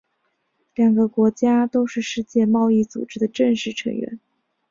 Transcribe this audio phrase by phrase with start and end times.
[0.73, 4.19] 两个国家都是世界贸易组织的正式成员。